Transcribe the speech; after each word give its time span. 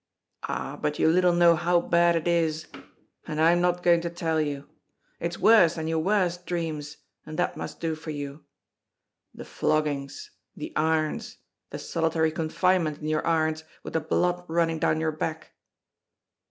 "Ah, 0.45 0.79
but 0.81 0.97
you 0.97 1.07
little 1.07 1.31
know 1.31 1.55
how 1.55 1.79
bad 1.79 2.15
it 2.15 2.27
is; 2.27 2.65
and 3.27 3.39
I'm 3.39 3.61
not 3.61 3.83
going 3.83 4.01
to 4.01 4.09
tell 4.09 4.41
you. 4.41 4.67
It's 5.19 5.37
worse 5.37 5.75
than 5.75 5.87
your 5.87 5.99
worst 5.99 6.47
dreams, 6.47 6.97
and 7.23 7.37
that 7.37 7.55
must 7.55 7.79
do 7.79 7.93
for 7.93 8.09
you. 8.09 8.43
The 9.35 9.45
floggings, 9.45 10.31
the 10.57 10.75
irons, 10.75 11.37
the 11.69 11.77
solitary 11.77 12.31
confinement 12.31 12.97
in 12.97 13.09
your 13.09 13.27
irons 13.27 13.63
with 13.83 13.93
the 13.93 13.99
blood 14.01 14.43
running 14.47 14.79
down 14.79 14.99
your 14.99 15.11
back! 15.11 15.51